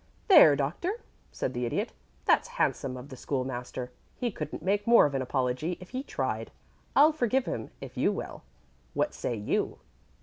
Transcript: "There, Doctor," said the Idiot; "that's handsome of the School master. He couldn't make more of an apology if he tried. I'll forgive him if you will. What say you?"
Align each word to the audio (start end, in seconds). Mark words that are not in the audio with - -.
"There, 0.29 0.55
Doctor," 0.55 1.01
said 1.31 1.53
the 1.53 1.63
Idiot; 1.63 1.91
"that's 2.25 2.47
handsome 2.47 2.97
of 2.97 3.09
the 3.09 3.15
School 3.15 3.43
master. 3.45 3.91
He 4.17 4.31
couldn't 4.31 4.63
make 4.63 4.87
more 4.87 5.05
of 5.05 5.13
an 5.13 5.21
apology 5.21 5.77
if 5.79 5.89
he 5.91 6.01
tried. 6.01 6.49
I'll 6.95 7.11
forgive 7.11 7.45
him 7.45 7.69
if 7.81 7.97
you 7.97 8.11
will. 8.11 8.41
What 8.95 9.13
say 9.13 9.35
you?" 9.35 9.77